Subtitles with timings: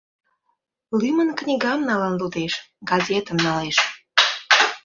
[0.99, 2.53] Лӱмын книгам налын лудеш,
[2.89, 3.77] газетым налеш.